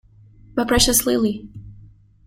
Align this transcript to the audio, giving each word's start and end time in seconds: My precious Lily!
My 0.57 0.65
precious 0.65 1.05
Lily! 1.05 1.47